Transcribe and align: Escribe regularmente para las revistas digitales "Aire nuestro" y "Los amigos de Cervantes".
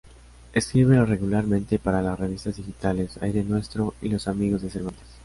Escribe 0.53 1.05
regularmente 1.05 1.77
para 1.77 2.01
las 2.01 2.19
revistas 2.19 2.55
digitales 2.57 3.19
"Aire 3.21 3.43
nuestro" 3.43 3.93
y 4.01 4.09
"Los 4.09 4.27
amigos 4.27 4.63
de 4.63 4.71
Cervantes". 4.71 5.05